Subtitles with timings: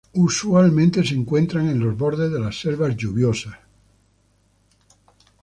[0.15, 3.59] Usualmente se encuentran en los bordes de las selvas lluviosas.